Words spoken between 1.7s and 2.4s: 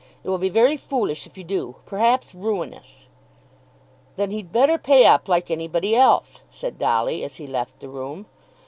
perhaps